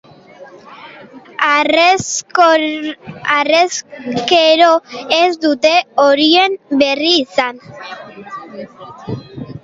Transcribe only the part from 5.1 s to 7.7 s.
ez dute horien berri izan.